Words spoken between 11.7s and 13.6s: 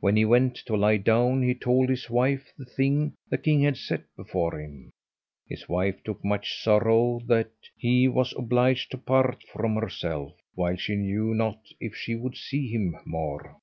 if she should see him more.